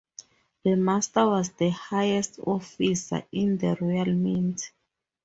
The 0.63 0.75
Master 0.77 1.27
was 1.27 1.51
the 1.51 1.69
highest 1.69 2.39
officer 2.39 3.21
in 3.31 3.59
the 3.59 3.77
Royal 3.79 4.11
Mint. 4.15 4.71